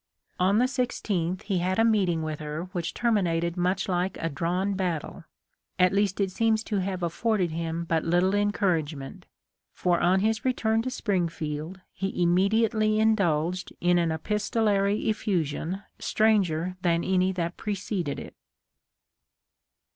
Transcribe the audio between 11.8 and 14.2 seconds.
he immediately indulged in an